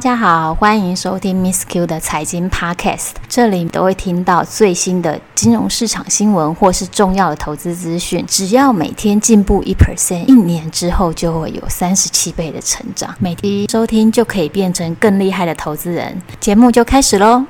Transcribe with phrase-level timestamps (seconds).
[0.00, 8.24] 大家好，欢迎收听 Miss Q 的财经 Podcast，这里都会听到最新的金融市场新闻或是重要的投资资讯。
[8.26, 13.14] 只要每天进步一 percent，一年之后就会有三十七倍的成长。
[13.18, 16.22] 每天收听就可以变成更厉害的投资人。
[16.40, 17.44] 节目就开始喽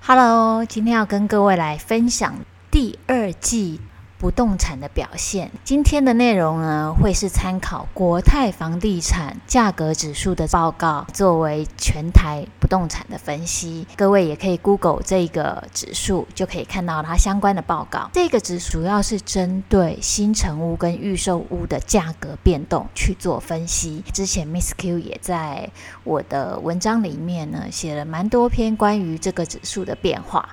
[0.00, 2.36] ！Hello，今天要跟各位来分享
[2.70, 3.82] 第二季。
[4.26, 13.86] 不动产的表现，今天的内容呢，会是参考国泰房地产价格指数的报告，作为全台不动产的分析。
[13.96, 18.10] 各位也可以 Google 这个指数，就可以看到它相关的报告。
[18.14, 24.02] 这个指主要是针对新成屋跟预售屋的价格变动去做分析。
[24.12, 25.70] 之前 Miss Q 也在
[26.02, 30.48] 我的文章里面呢，写了蛮多篇关于这个指数的变化。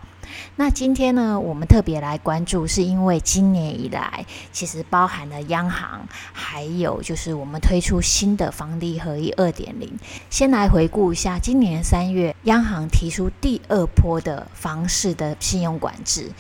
[0.55, 9.91] 那今天呢，我们特别来关注，是因为今年以来，其实包含了央行，还有就是我们推出新的房地合一二点零。
[10.29, 16.31] 先来回顾一下，今年三月，央行提出第二波的房市的信用管制，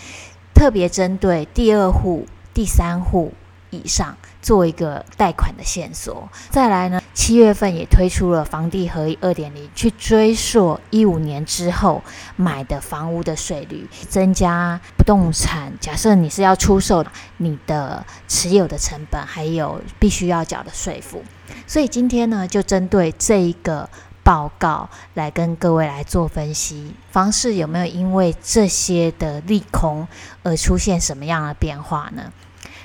[0.53, 3.33] 特别针对第二户、第三户。
[3.75, 12.03] 以上做一个贷款的线索，再来呢，七月份也推出了房地合一二点零，去追溯一五年之后
[12.35, 15.71] 买的房屋的税率，增加不动产。
[15.79, 17.05] 假设你是要出售
[17.37, 21.23] 你的持有的成本，还有必须要缴的税负。
[21.65, 23.89] 所以今天呢，就针对这一个
[24.21, 30.05] 报告来跟各位来做分析，房市有没有因为这些的利空
[30.43, 32.33] 而出现什么样的变化呢？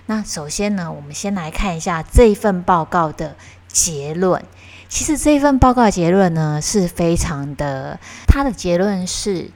[0.07, 3.37] 那首先呢，我们先来看一下这份报告的
[3.69, 4.45] 结论。
[4.89, 9.51] 其实这一份报告结论呢，是非常的，它的结论是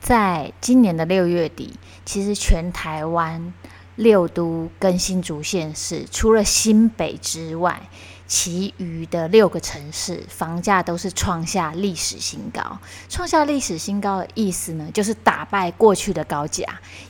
[0.00, 3.52] 在今年的六月底，其实全台湾
[3.96, 7.88] 六都跟新竹县市，除了新北之外，
[8.28, 12.78] 其余的六个城市房价都是创下历史新高。
[13.08, 16.64] 创下历史新高的意思呢，就是打败过去的高价，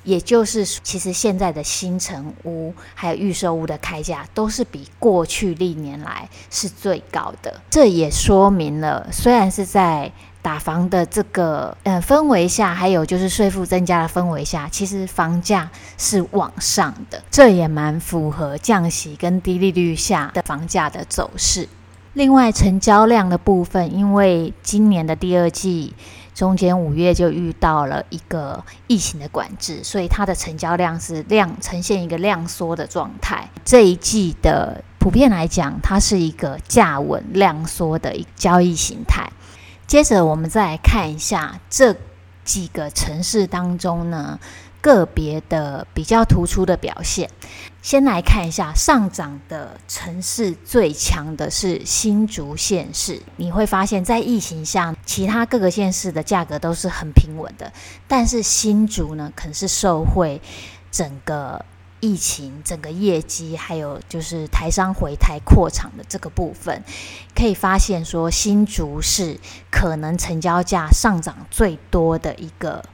[0.05, 7.61] 也就是其实现在的新城屋还有预售屋的开价都是比过去历年来是最高的。
[7.69, 10.13] 这也说明了，虽然是在
[10.49, 21.69] 打房的这个呃氛围下，还有就是税负增加的氛围下，其实房价是往上的，这也蛮符合降息跟低利率下的房价的走势。
[22.15, 25.93] 另外，成交量的部分，因为今年的第二季
[26.35, 33.51] 中间五月就遇到了一个疫情的管制，所以它的成交量是量呈现一个量缩的状态。
[33.67, 39.31] 这一季的普遍来讲，它是一个价稳量缩的一交易形态。
[39.89, 41.97] 接着，我们再来看一下这
[42.45, 44.39] 几个城市当中呢，
[44.83, 47.31] 个别的比较突出的表现。
[47.81, 53.23] 先来看一下上涨的城市，最强的是新竹县市。
[53.37, 57.73] 你会发现在疫情下，其他各个县市的价格都是很平稳的，
[58.07, 60.39] 但是新竹呢，可能是受惠
[60.91, 61.65] 整个。
[62.01, 66.83] 疫情整个业绩，还有就是台商回台扩厂的这个部分，
[67.35, 69.39] 可以发现说新竹是
[69.71, 72.85] 可能成交价上涨最多的一个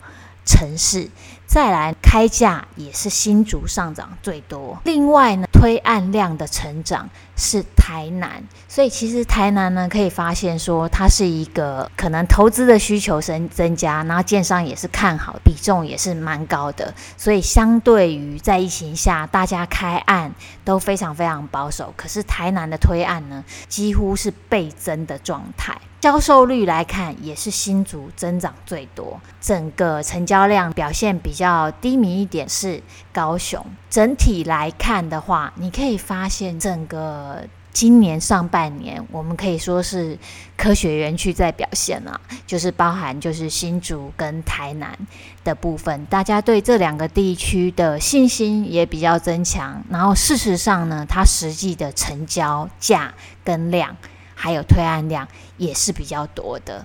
[0.47, 1.11] 城市。
[1.55, 4.77] 再来开价也是新竹上涨最多。
[4.83, 16.93] 另外呢，推案量的成长是台南，所以其实台南呢，可以发现说它是一个可能投资的需求增增加，然后建商也是看好，比重也是蛮高的。
[17.17, 20.35] 所以相对于在疫情下，大家开案
[20.65, 25.81] 都非常非常保守，可是台南的推案呢，几乎是倍增的状态。
[26.05, 29.19] 销售率来看，也是新竹增长最多。
[29.41, 33.65] 整个成交量表现比较低迷一点是高雄。
[33.89, 37.43] 整体来看的话，你可以发现整个
[37.73, 40.19] 今年上半年，我们可以说是
[40.59, 44.95] 科学园区在表现了，就是包含就是新竹跟台南
[45.43, 49.83] 的部分，大家对这两个地区的信心也比较增强。
[49.89, 53.97] 然后事实上呢，它实际的成交价跟量。
[54.35, 55.27] 还有推案量
[55.57, 56.85] 也是比较多的，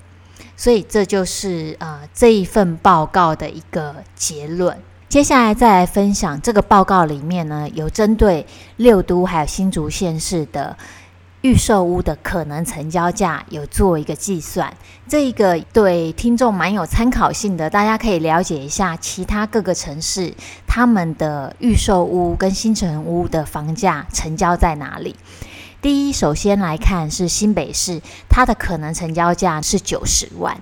[0.56, 4.78] 所以这就是呃这一份报告的一个结论。
[5.08, 8.46] 接下来再来分享这个报告里面呢，有针对
[8.78, 10.78] 六都还有新竹县市的
[11.42, 14.72] 预售屋的可能成交价有做一个计算，
[15.08, 20.32] 这一个对听众蛮有参考性的，大家可以了解一下其他各个城市
[20.68, 25.16] 他们的预售屋跟新成屋的房价成交在哪里。
[25.82, 30.62] 第一，首先来看是新北市，它的可能成交价是九十万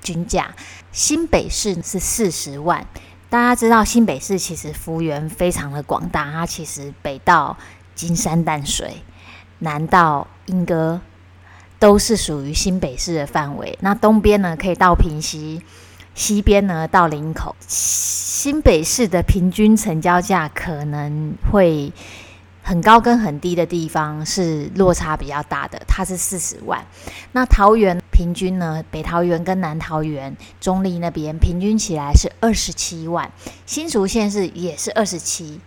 [0.00, 0.54] 均价，
[0.92, 2.86] 新北市是四十万。
[3.28, 7.56] 大家知道新北市其实幅员非常的广大，它其实北到
[7.94, 9.02] 金山淡水，
[9.58, 11.00] 南到莺歌。
[11.80, 13.76] 都是属于新北市的范围。
[13.82, 15.60] 那东边呢，可以到平溪，
[16.14, 17.54] 西边呢到林口。
[17.66, 21.92] 新北市的平均成交价可能会
[22.66, 26.82] 很高跟很低的地方是落差比较大的，它是四十万。
[27.32, 33.30] 那桃园平均呢，北桃园跟南桃园、中立那边平均起来是二十七万。
[33.66, 35.60] 新竹县是也是二十七，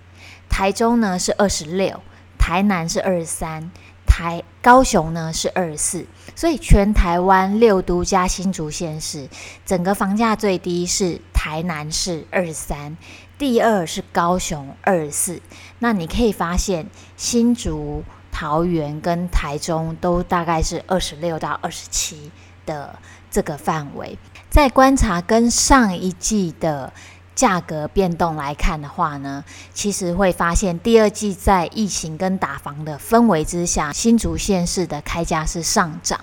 [0.49, 2.01] 台中呢是二十六，
[2.39, 3.69] 台南是二十三。
[4.17, 9.29] 台高雄呢是二十四，所以全台湾六都加新竹县市，
[9.63, 12.97] 整个房价最低是台南市二十三，
[13.37, 15.39] 第二是高雄二十四。
[15.77, 22.31] 那你可以发现，新竹、桃园跟台中都大概是二十六到二十七
[22.65, 22.97] 的
[23.29, 24.17] 这个范围。
[24.49, 26.91] 再观察跟上一季的。
[27.37, 36.19] 价格变动来看的话呢，其实会发现第二季在疫情跟打房的氛围之下，新竹县市的开价是上涨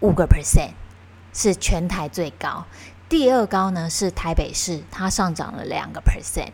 [0.00, 0.72] 五个 percent，
[1.32, 2.66] 是全台最高。
[3.08, 6.52] 第二高呢是台北市，它上涨了两个 percent。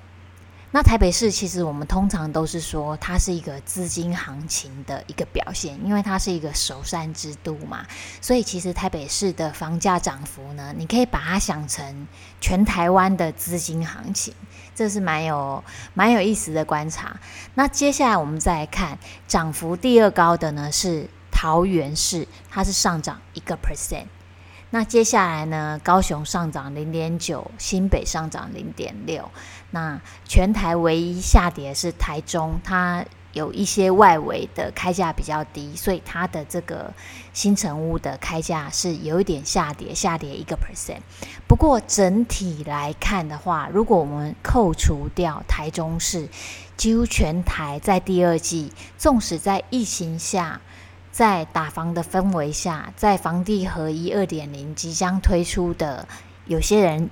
[0.70, 7.86] 那台北市其实我们通常都是说它是一个资金行情的一个表现，因为它是一个首善之都嘛，
[8.20, 12.06] 所以其实台北市的房价涨幅呢，你可以把它想成
[12.38, 14.34] 全台湾的资金行情，
[14.74, 17.18] 这是蛮有蛮有意思的观察。
[17.54, 24.04] 那接下来我们再来看涨幅第二高的呢是桃园市，它是上涨一个 percent。
[24.70, 29.30] 那接下来呢，高雄上涨零点九，新北上涨零点六。
[29.70, 36.92] 那全台唯一下跌是台中，它有一些外围的开价比较低，所以它的这个
[37.32, 41.00] 新成屋的开价是有一点下跌，下跌一个 percent。
[41.46, 46.28] 不过整体来看的话，如果我们扣除掉台中市，
[46.76, 50.60] 几乎全台在第二季，纵使在疫情下。
[51.10, 56.06] 在打房的氛围下，在房地合一二点零即将推出的，
[56.46, 57.10] 有些人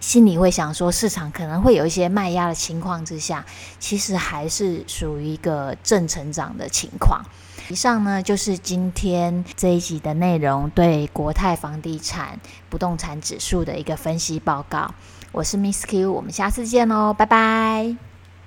[0.00, 3.44] 心里会想说，市场可能会有一些卖压的情况之下，
[3.78, 7.24] 其实还是属于一个正成长的情况。
[7.70, 12.38] 以上呢，就是今天这一集的内容，对国泰房地产
[12.68, 14.94] 不动产指数的一个分析报告。
[15.32, 18.13] 我是 Miss Q，我们下次见喽，拜拜。